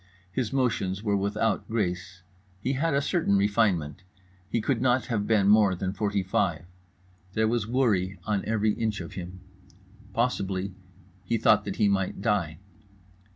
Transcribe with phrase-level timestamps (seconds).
[0.31, 2.23] His motions were without grace.
[2.59, 4.01] He had a certain refinement.
[4.49, 6.65] He could not have been more than forty five.
[7.33, 9.41] There was worry on every inch of him.
[10.11, 10.73] Possibly
[11.23, 12.57] he thought that he might die.